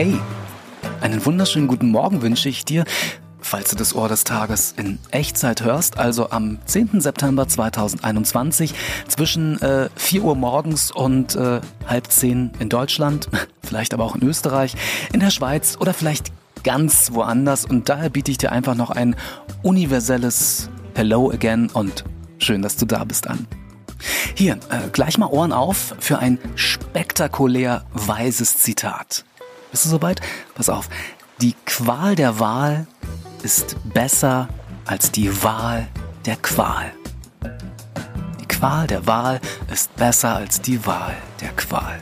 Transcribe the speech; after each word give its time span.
Hey, 0.00 0.14
einen 1.00 1.26
wunderschönen 1.26 1.66
guten 1.66 1.90
Morgen 1.90 2.22
wünsche 2.22 2.48
ich 2.48 2.64
dir, 2.64 2.84
falls 3.40 3.70
du 3.70 3.76
das 3.76 3.96
Ohr 3.96 4.08
des 4.08 4.22
Tages 4.22 4.72
in 4.76 5.00
Echtzeit 5.10 5.64
hörst, 5.64 5.98
also 5.98 6.30
am 6.30 6.58
10. 6.64 7.00
September 7.00 7.48
2021 7.48 8.74
zwischen 9.08 9.60
äh, 9.60 9.88
4 9.96 10.22
Uhr 10.22 10.36
morgens 10.36 10.92
und 10.92 11.34
äh, 11.34 11.60
halb 11.84 12.12
10 12.12 12.52
in 12.60 12.68
Deutschland, 12.68 13.28
vielleicht 13.64 13.92
aber 13.92 14.04
auch 14.04 14.14
in 14.14 14.22
Österreich, 14.22 14.76
in 15.12 15.18
der 15.18 15.30
Schweiz 15.30 15.76
oder 15.80 15.92
vielleicht 15.92 16.30
ganz 16.62 17.10
woanders. 17.12 17.64
Und 17.64 17.88
daher 17.88 18.08
biete 18.08 18.30
ich 18.30 18.38
dir 18.38 18.52
einfach 18.52 18.76
noch 18.76 18.90
ein 18.90 19.16
universelles 19.64 20.70
Hello 20.94 21.28
again 21.32 21.70
und 21.72 22.04
schön, 22.38 22.62
dass 22.62 22.76
du 22.76 22.86
da 22.86 23.02
bist 23.02 23.26
an. 23.26 23.48
Hier, 24.36 24.60
äh, 24.68 24.90
gleich 24.92 25.18
mal 25.18 25.26
Ohren 25.26 25.52
auf 25.52 25.96
für 25.98 26.20
ein 26.20 26.38
spektakulär 26.54 27.84
weises 27.94 28.58
Zitat. 28.58 29.24
Bist 29.70 29.84
du 29.84 29.90
soweit? 29.90 30.20
Pass 30.54 30.68
auf. 30.68 30.88
Die 31.40 31.54
Qual 31.66 32.14
der 32.14 32.40
Wahl 32.40 32.86
ist 33.42 33.76
besser 33.92 34.48
als 34.86 35.12
die 35.12 35.42
Wahl 35.42 35.86
der 36.24 36.36
Qual. 36.36 36.92
Die 38.40 38.46
Qual 38.46 38.86
der 38.86 39.06
Wahl 39.06 39.40
ist 39.72 39.94
besser 39.96 40.36
als 40.36 40.60
die 40.60 40.84
Wahl 40.86 41.14
der 41.40 41.50
Qual. 41.50 42.00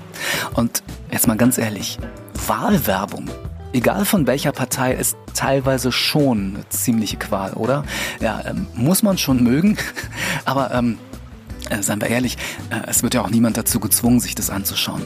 Und 0.54 0.82
jetzt 1.10 1.26
mal 1.26 1.36
ganz 1.36 1.58
ehrlich, 1.58 1.98
Wahlwerbung, 2.46 3.28
egal 3.72 4.04
von 4.04 4.26
welcher 4.26 4.52
Partei, 4.52 4.94
ist 4.94 5.16
teilweise 5.34 5.92
schon 5.92 6.54
eine 6.54 6.68
ziemliche 6.68 7.16
Qual, 7.16 7.52
oder? 7.54 7.84
Ja, 8.20 8.42
ähm, 8.46 8.68
muss 8.74 9.02
man 9.02 9.18
schon 9.18 9.42
mögen, 9.42 9.76
aber 10.44 10.72
ähm, 10.72 10.98
äh, 11.70 11.82
seien 11.82 12.00
wir 12.00 12.08
ehrlich, 12.08 12.36
äh, 12.70 12.80
es 12.86 13.02
wird 13.02 13.14
ja 13.14 13.22
auch 13.22 13.30
niemand 13.30 13.56
dazu 13.56 13.80
gezwungen, 13.80 14.20
sich 14.20 14.34
das 14.34 14.50
anzuschauen. 14.50 15.02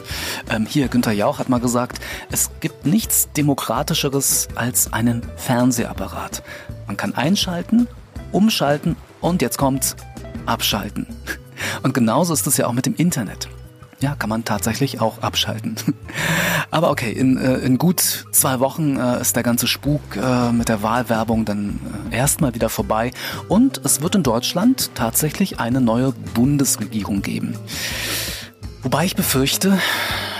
Ähm, 0.49 0.65
hier, 0.65 0.87
Günther 0.87 1.11
Jauch 1.11 1.39
hat 1.39 1.49
mal 1.49 1.59
gesagt, 1.59 1.99
es 2.31 2.51
gibt 2.59 2.85
nichts 2.85 3.29
Demokratischeres 3.35 4.49
als 4.55 4.93
einen 4.93 5.23
Fernsehapparat. 5.37 6.43
Man 6.87 6.97
kann 6.97 7.15
einschalten, 7.15 7.87
umschalten 8.31 8.95
und 9.21 9.41
jetzt 9.41 9.57
kommt's, 9.57 9.95
abschalten. 10.45 11.07
Und 11.83 11.93
genauso 11.93 12.33
ist 12.33 12.47
es 12.47 12.57
ja 12.57 12.65
auch 12.65 12.73
mit 12.73 12.87
dem 12.87 12.95
Internet. 12.95 13.47
Ja, 14.01 14.15
kann 14.15 14.29
man 14.29 14.43
tatsächlich 14.43 14.99
auch 14.99 15.21
abschalten. 15.21 15.75
Aber 16.71 16.89
okay, 16.89 17.11
in, 17.11 17.37
äh, 17.37 17.57
in 17.57 17.77
gut 17.77 18.25
zwei 18.31 18.59
Wochen 18.59 18.97
äh, 18.97 19.21
ist 19.21 19.35
der 19.35 19.43
ganze 19.43 19.67
Spuk 19.67 20.01
äh, 20.15 20.51
mit 20.51 20.69
der 20.69 20.81
Wahlwerbung 20.81 21.45
dann 21.45 21.79
erstmal 22.09 22.55
wieder 22.55 22.69
vorbei 22.69 23.11
und 23.47 23.79
es 23.85 24.01
wird 24.01 24.15
in 24.15 24.23
Deutschland 24.23 24.95
tatsächlich 24.95 25.59
eine 25.59 25.81
neue 25.81 26.13
Bundesregierung 26.33 27.21
geben. 27.21 27.55
Wobei 28.81 29.05
ich 29.05 29.15
befürchte, 29.15 29.77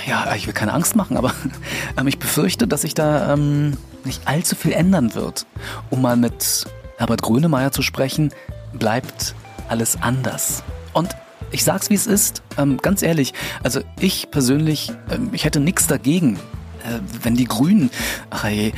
ja, 0.08 0.34
ich 0.34 0.48
will 0.48 0.54
keine 0.54 0.74
Angst 0.74 0.96
machen, 0.96 1.16
aber 1.16 1.32
ähm, 1.98 2.08
ich 2.08 2.18
befürchte, 2.18 2.68
dass 2.68 2.82
sich 2.82 2.96
da 2.96 3.34
ähm, 3.34 3.78
nicht 4.04 4.28
allzu 4.28 4.56
viel 4.56 4.72
ändern 4.72 5.14
wird. 5.14 5.46
Um 5.92 6.02
mal 6.02 6.18
mit 6.18 6.66
Herbert 6.98 7.22
Grönemeyer 7.22 7.72
zu 7.72 7.84
sprechen, 7.84 8.34
bleibt 8.74 9.36
alles 9.70 10.02
anders. 10.02 10.64
Und 10.94 11.16
ich 11.52 11.64
sag's 11.64 11.90
wie 11.90 11.96
es 11.96 12.08
ist, 12.08 12.44
ähm, 12.58 12.78
ganz 12.78 13.02
ehrlich, 13.02 13.34
also 13.64 13.82
ich 14.00 14.32
persönlich, 14.32 14.92
ähm, 15.12 15.30
ich 15.34 15.46
hätte 15.46 15.60
nichts 15.60 15.88
dagegen, 15.88 16.38
äh, 16.84 17.00
wenn 17.24 17.36
die 17.36 17.46
Grünen, 17.46 17.90
ach 18.30 18.48
je, 18.48 18.70
äh, 18.70 18.74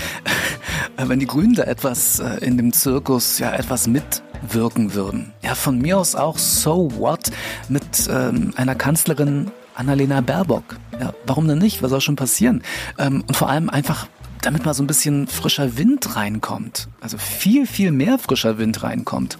wenn 1.07 1.19
die 1.19 1.27
Grünen 1.27 1.55
da 1.55 1.63
etwas 1.63 2.19
äh, 2.19 2.45
in 2.45 2.57
dem 2.57 2.73
Zirkus 2.73 3.39
ja 3.39 3.53
etwas 3.53 3.87
mitwirken 3.87 4.93
würden. 4.93 5.33
Ja, 5.41 5.55
von 5.55 5.79
mir 5.79 5.97
aus 5.97 6.15
auch 6.15 6.37
so 6.37 6.91
what 6.97 7.31
mit 7.69 8.09
ähm, 8.09 8.53
einer 8.57 8.75
Kanzlerin 8.75 9.51
Annalena 9.75 10.21
Baerbock. 10.21 10.77
Ja, 10.99 11.13
warum 11.25 11.47
denn 11.47 11.57
nicht? 11.57 11.81
Was 11.81 11.89
soll 11.89 12.01
schon 12.01 12.15
passieren? 12.15 12.61
Ähm, 12.99 13.23
und 13.27 13.35
vor 13.35 13.49
allem 13.49 13.69
einfach 13.69 14.07
damit 14.45 14.65
mal 14.65 14.73
so 14.73 14.83
ein 14.83 14.87
bisschen 14.87 15.27
frischer 15.27 15.77
Wind 15.77 16.15
reinkommt. 16.15 16.89
Also 17.01 17.17
viel, 17.17 17.65
viel 17.65 17.91
mehr 17.91 18.19
frischer 18.19 18.57
Wind 18.57 18.83
reinkommt. 18.83 19.37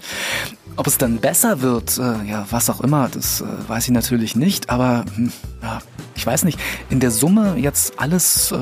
Ob 0.76 0.86
es 0.88 0.98
dann 0.98 1.18
besser 1.18 1.60
wird, 1.60 1.98
äh, 1.98 2.24
ja, 2.28 2.46
was 2.50 2.68
auch 2.68 2.80
immer, 2.80 3.08
das 3.08 3.40
äh, 3.40 3.44
weiß 3.68 3.84
ich 3.84 3.92
natürlich 3.92 4.34
nicht, 4.34 4.70
aber 4.70 5.04
hm, 5.14 5.32
ja, 5.62 5.80
ich 6.16 6.26
weiß 6.26 6.44
nicht, 6.44 6.58
in 6.90 6.98
der 6.98 7.12
Summe 7.12 7.56
jetzt 7.56 7.98
alles 7.98 8.50
äh, 8.50 8.56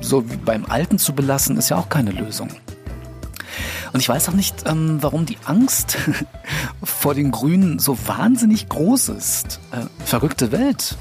so 0.00 0.30
wie 0.30 0.36
beim 0.36 0.66
Alten 0.66 0.98
zu 0.98 1.14
belassen, 1.14 1.56
ist 1.56 1.68
ja 1.68 1.76
auch 1.76 1.88
keine 1.88 2.12
Lösung. 2.12 2.50
Und 3.92 4.00
ich 4.00 4.08
weiß 4.08 4.28
auch 4.28 4.34
nicht, 4.34 4.64
ähm, 4.66 4.98
warum 5.00 5.26
die 5.26 5.38
Angst 5.46 5.98
vor 6.84 7.14
den 7.14 7.30
Grünen 7.30 7.78
so 7.78 7.98
wahnsinnig 8.06 8.68
groß 8.68 9.08
ist. 9.10 9.60
Äh, 9.72 9.86
verrückte 10.04 10.52
Welt. 10.52 10.96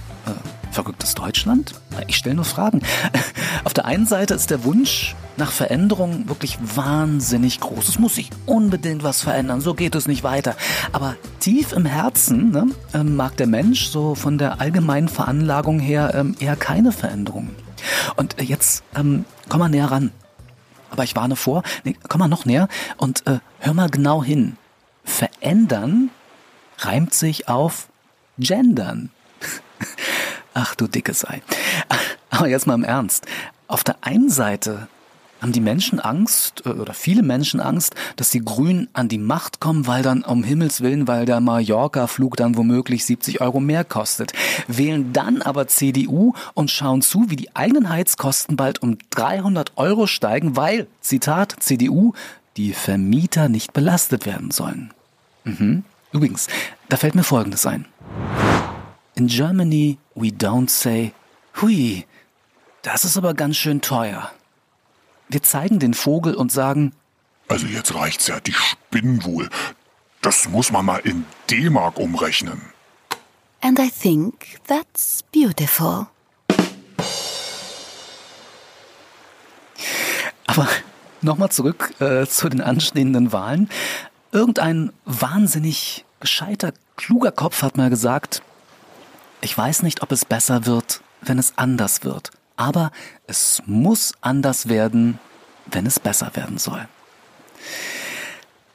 Verrücktes 0.77 1.15
Deutschland? 1.15 1.73
Ich 2.05 2.17
stelle 2.17 2.35
nur 2.35 2.45
Fragen. 2.45 2.83
Auf 3.63 3.73
der 3.73 3.85
einen 3.85 4.05
Seite 4.05 4.35
ist 4.35 4.51
der 4.51 4.63
Wunsch 4.63 5.15
nach 5.35 5.51
Veränderung 5.51 6.29
wirklich 6.29 6.59
wahnsinnig 6.61 7.59
groß. 7.61 7.87
Es 7.87 7.97
muss 7.97 8.13
sich 8.13 8.29
unbedingt 8.45 9.01
was 9.01 9.23
verändern, 9.23 9.59
so 9.59 9.73
geht 9.73 9.95
es 9.95 10.07
nicht 10.07 10.23
weiter. 10.23 10.55
Aber 10.91 11.15
tief 11.39 11.73
im 11.73 11.87
Herzen 11.87 12.51
ne, 12.51 12.67
ähm, 12.93 13.15
mag 13.15 13.35
der 13.37 13.47
Mensch 13.47 13.87
so 13.87 14.13
von 14.13 14.37
der 14.37 14.61
allgemeinen 14.61 15.07
Veranlagung 15.07 15.79
her 15.79 16.11
ähm, 16.13 16.35
eher 16.37 16.55
keine 16.55 16.91
Veränderung. 16.91 17.49
Und 18.15 18.39
jetzt 18.39 18.83
ähm, 18.95 19.25
komm 19.49 19.61
mal 19.61 19.69
näher 19.69 19.89
ran. 19.89 20.11
Aber 20.91 21.03
ich 21.03 21.15
warne 21.15 21.35
vor, 21.35 21.63
nee, 21.85 21.95
komm 22.07 22.19
mal 22.19 22.27
noch 22.27 22.45
näher 22.45 22.67
und 22.97 23.25
äh, 23.25 23.39
hör 23.57 23.73
mal 23.73 23.89
genau 23.89 24.23
hin. 24.23 24.57
Verändern 25.03 26.11
reimt 26.77 27.15
sich 27.15 27.49
auf 27.49 27.87
gendern. 28.37 29.09
Ach 30.59 30.73
du 30.73 30.87
dicke 30.87 31.13
Sei. 31.13 31.43
Aber 32.31 32.47
jetzt 32.47 32.65
mal 32.65 32.73
im 32.73 32.83
Ernst. 32.83 33.27
Auf 33.67 33.83
der 33.83 33.97
einen 34.01 34.31
Seite 34.31 34.87
haben 35.39 35.51
die 35.51 35.61
Menschen 35.61 35.99
Angst 35.99 36.63
äh, 36.65 36.69
oder 36.69 36.95
viele 36.95 37.21
Menschen 37.21 37.59
Angst, 37.59 37.93
dass 38.15 38.31
die 38.31 38.43
Grünen 38.43 38.87
an 38.93 39.07
die 39.07 39.19
Macht 39.19 39.59
kommen, 39.59 39.85
weil 39.85 40.01
dann 40.01 40.23
um 40.23 40.43
Himmels 40.43 40.81
Willen, 40.81 41.07
weil 41.07 41.27
der 41.27 41.41
Mallorca-Flug 41.41 42.37
dann 42.37 42.57
womöglich 42.57 43.05
70 43.05 43.39
Euro 43.39 43.59
mehr 43.59 43.83
kostet. 43.83 44.33
Wählen 44.67 45.13
dann 45.13 45.43
aber 45.43 45.67
CDU 45.67 46.33
und 46.55 46.71
schauen 46.71 47.03
zu, 47.03 47.29
wie 47.29 47.35
die 47.35 47.55
eigenen 47.55 47.89
Heizkosten 47.89 48.55
bald 48.55 48.81
um 48.81 48.97
300 49.11 49.73
Euro 49.75 50.07
steigen, 50.07 50.55
weil, 50.55 50.87
Zitat, 51.01 51.55
CDU, 51.59 52.13
die 52.57 52.73
Vermieter 52.73 53.47
nicht 53.47 53.73
belastet 53.73 54.25
werden 54.25 54.49
sollen. 54.49 54.91
Mhm. 55.43 55.83
Übrigens, 56.11 56.47
da 56.89 56.97
fällt 56.97 57.13
mir 57.13 57.23
Folgendes 57.23 57.67
ein. 57.67 57.85
In 59.17 59.25
Germany 59.25 59.97
we 60.13 60.27
don't 60.27 60.69
say, 60.69 61.11
hui, 61.59 62.05
das 62.83 63.03
ist 63.03 63.17
aber 63.17 63.33
ganz 63.33 63.57
schön 63.57 63.81
teuer. 63.81 64.31
Wir 65.27 65.41
zeigen 65.41 65.79
den 65.79 65.95
Vogel 65.95 66.35
und 66.35 66.51
sagen, 66.51 66.93
also 67.47 67.65
jetzt 67.65 67.95
reicht's 67.95 68.27
ja, 68.27 68.39
die 68.39 68.53
spinnen 68.53 69.25
wohl. 69.25 69.49
Das 70.21 70.47
muss 70.49 70.71
man 70.71 70.85
mal 70.85 70.99
in 70.99 71.25
D-Mark 71.49 71.97
umrechnen. 71.97 72.61
And 73.61 73.79
I 73.79 73.89
think 73.89 74.59
that's 74.67 75.23
beautiful. 75.33 76.05
Aber 80.45 80.67
nochmal 81.23 81.49
zurück 81.49 81.99
äh, 81.99 82.27
zu 82.27 82.49
den 82.49 82.61
anstehenden 82.61 83.31
Wahlen. 83.31 83.67
Irgendein 84.31 84.93
wahnsinnig 85.05 86.05
gescheiter, 86.19 86.71
kluger 86.97 87.31
Kopf 87.31 87.63
hat 87.63 87.77
mal 87.77 87.89
gesagt, 87.89 88.43
ich 89.47 89.57
weiß 89.57 89.81
nicht, 89.83 90.01
ob 90.03 90.11
es 90.11 90.25
besser 90.25 90.65
wird, 90.65 90.99
wenn 91.21 91.39
es 91.39 91.53
anders 91.55 92.03
wird, 92.03 92.31
aber 92.57 92.91
es 93.27 93.63
muss 93.65 94.11
anders 94.19 94.67
werden, 94.67 95.19
wenn 95.67 95.85
es 95.85 96.01
besser 96.01 96.35
werden 96.35 96.57
soll. 96.57 96.85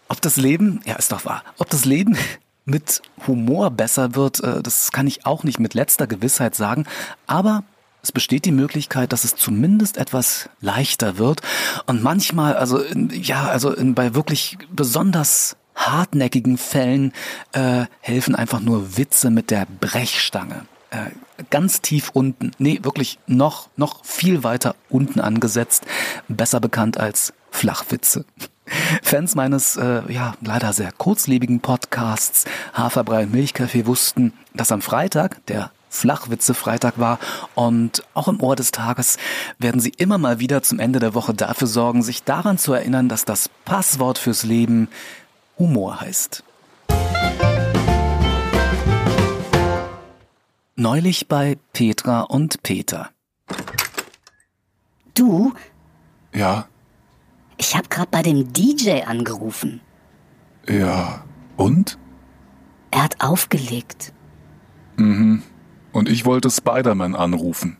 Ob 0.08 0.22
das 0.22 0.38
Leben, 0.38 0.80
ja, 0.86 0.94
ist 0.94 1.12
doch 1.12 1.26
wahr, 1.26 1.44
ob 1.58 1.68
das 1.68 1.84
Leben 1.84 2.16
mit 2.64 3.02
Humor 3.26 3.70
besser 3.70 4.14
wird, 4.14 4.40
äh, 4.40 4.62
das 4.62 4.92
kann 4.92 5.06
ich 5.06 5.26
auch 5.26 5.44
nicht 5.44 5.60
mit 5.60 5.74
letzter 5.74 6.06
Gewissheit 6.06 6.54
sagen, 6.54 6.86
aber 7.26 7.64
es 8.02 8.10
besteht 8.10 8.46
die 8.46 8.50
Möglichkeit, 8.50 9.12
dass 9.12 9.24
es 9.24 9.36
zumindest 9.36 9.98
etwas 9.98 10.48
leichter 10.62 11.18
wird 11.18 11.42
und 11.84 12.02
manchmal, 12.02 12.56
also 12.56 12.82
ja, 13.10 13.44
also 13.44 13.74
bei 13.78 14.14
wirklich 14.14 14.56
besonders 14.70 15.58
hartnäckigen 15.74 16.58
Fällen 16.58 17.12
äh, 17.52 17.86
helfen 18.00 18.34
einfach 18.34 18.60
nur 18.60 18.96
Witze 18.96 19.30
mit 19.30 19.50
der 19.50 19.66
Brechstange. 19.80 20.66
Äh, 20.90 21.10
ganz 21.50 21.80
tief 21.80 22.10
unten, 22.12 22.52
nee, 22.58 22.80
wirklich 22.82 23.18
noch, 23.26 23.68
noch 23.76 24.04
viel 24.04 24.44
weiter 24.44 24.74
unten 24.88 25.20
angesetzt, 25.20 25.84
besser 26.28 26.60
bekannt 26.60 26.98
als 26.98 27.32
Flachwitze. 27.50 28.24
Fans 29.02 29.34
meines, 29.34 29.76
äh, 29.76 30.02
ja, 30.12 30.34
leider 30.40 30.72
sehr 30.72 30.92
kurzlebigen 30.92 31.60
Podcasts 31.60 32.44
Haferbrei 32.74 33.24
und 33.24 33.32
Milchkaffee 33.32 33.86
wussten, 33.86 34.32
dass 34.54 34.72
am 34.72 34.82
Freitag, 34.82 35.44
der 35.46 35.70
Flachwitze-Freitag 35.92 36.98
war 36.98 37.18
und 37.54 38.02
auch 38.14 38.28
im 38.28 38.40
Ohr 38.40 38.56
des 38.56 38.70
Tages 38.70 39.18
werden 39.58 39.80
sie 39.80 39.92
immer 39.96 40.16
mal 40.16 40.40
wieder 40.40 40.62
zum 40.62 40.78
Ende 40.78 40.98
der 40.98 41.14
Woche 41.14 41.34
dafür 41.34 41.68
sorgen, 41.68 42.02
sich 42.02 42.24
daran 42.24 42.56
zu 42.56 42.72
erinnern, 42.72 43.08
dass 43.08 43.24
das 43.24 43.50
Passwort 43.64 44.18
fürs 44.18 44.42
Leben 44.42 44.88
Humor 45.62 46.00
heißt. 46.00 46.42
Neulich 50.74 51.28
bei 51.28 51.56
Petra 51.72 52.22
und 52.22 52.64
Peter. 52.64 53.10
Du, 55.14 55.52
Ja, 56.34 56.66
ich 57.58 57.76
habe 57.76 57.86
gerade 57.88 58.08
bei 58.10 58.22
dem 58.22 58.52
DJ 58.52 59.02
angerufen. 59.02 59.80
ja. 60.68 61.24
Und? 61.56 61.96
Er 62.90 63.04
hat 63.04 63.22
aufgelegt. 63.22 64.12
Und 64.96 65.42
ich 66.08 66.24
wollte 66.24 66.50
Spider-Man 66.50 67.14
anrufen. 67.14 67.76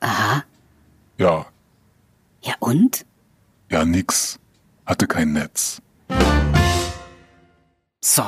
Aha. 0.00 0.42
Ja, 1.18 1.46
Ja 2.42 2.54
und? 2.58 3.06
ja, 3.70 3.84
nix. 3.84 4.40
Hatte 4.86 5.06
kein 5.06 5.32
Netz. 5.34 5.80
So. 8.06 8.22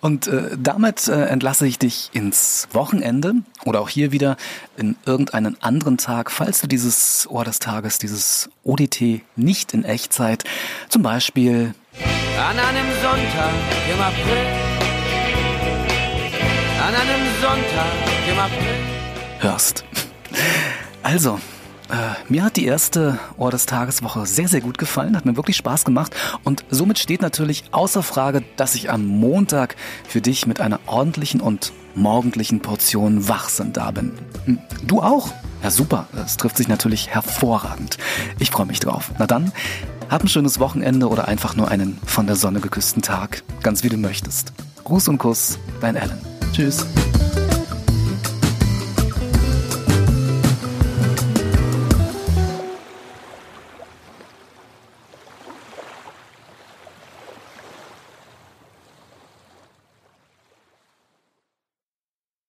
Und 0.00 0.26
äh, 0.26 0.50
damit 0.58 1.08
äh, 1.08 1.24
entlasse 1.24 1.66
ich 1.66 1.78
dich 1.78 2.10
ins 2.12 2.68
Wochenende 2.72 3.36
oder 3.64 3.80
auch 3.80 3.88
hier 3.88 4.12
wieder 4.12 4.36
in 4.76 4.96
irgendeinen 5.06 5.60
anderen 5.62 5.96
Tag, 5.96 6.30
falls 6.30 6.60
du 6.60 6.66
dieses 6.66 7.26
Ohr 7.30 7.44
des 7.44 7.60
Tages, 7.60 7.98
dieses 7.98 8.50
ODT 8.62 9.22
nicht 9.36 9.72
in 9.72 9.84
Echtzeit, 9.84 10.44
zum 10.90 11.02
Beispiel 11.02 11.74
An 12.38 12.58
einem 12.58 12.86
Sonntag 13.02 13.52
im 13.90 14.00
April. 14.00 14.46
An 16.86 16.94
einem 16.94 17.26
Sonntag 17.40 17.92
im 18.30 18.38
April. 18.38 18.76
hörst. 19.40 19.84
Also, 21.02 21.40
mir 22.28 22.44
hat 22.44 22.56
die 22.56 22.66
erste 22.66 23.18
Ohr 23.36 23.50
des 23.50 23.66
Tageswoche 23.66 24.26
sehr, 24.26 24.48
sehr 24.48 24.60
gut 24.60 24.78
gefallen, 24.78 25.16
hat 25.16 25.24
mir 25.26 25.36
wirklich 25.36 25.56
Spaß 25.56 25.84
gemacht 25.84 26.14
und 26.44 26.64
somit 26.70 26.98
steht 26.98 27.22
natürlich 27.22 27.64
außer 27.72 28.02
Frage, 28.02 28.42
dass 28.56 28.74
ich 28.74 28.90
am 28.90 29.06
Montag 29.06 29.76
für 30.08 30.20
dich 30.20 30.46
mit 30.46 30.60
einer 30.60 30.80
ordentlichen 30.86 31.40
und 31.40 31.72
morgendlichen 31.94 32.60
Portion 32.60 33.28
Wachsinn 33.28 33.72
da 33.72 33.90
bin. 33.90 34.12
Hm, 34.44 34.58
Du 34.86 35.02
auch? 35.02 35.32
Ja, 35.62 35.70
super. 35.70 36.06
Das 36.12 36.36
trifft 36.36 36.56
sich 36.56 36.68
natürlich 36.68 37.08
hervorragend. 37.08 37.98
Ich 38.38 38.50
freue 38.50 38.66
mich 38.66 38.80
drauf. 38.80 39.10
Na 39.18 39.26
dann, 39.26 39.52
hab 40.08 40.22
ein 40.22 40.28
schönes 40.28 40.58
Wochenende 40.58 41.08
oder 41.08 41.28
einfach 41.28 41.54
nur 41.54 41.68
einen 41.68 41.98
von 42.04 42.26
der 42.26 42.36
Sonne 42.36 42.60
geküssten 42.60 43.02
Tag. 43.02 43.42
Ganz 43.62 43.82
wie 43.84 43.88
du 43.88 43.96
möchtest. 43.96 44.52
Gruß 44.84 45.08
und 45.08 45.18
Kuss, 45.18 45.58
dein 45.80 45.96
Alan. 45.96 46.18
Tschüss. 46.52 46.86